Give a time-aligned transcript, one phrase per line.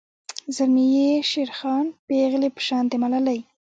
[0.55, 3.39] زلمي یی شیرخان پیغلۍ په شان د ملالۍ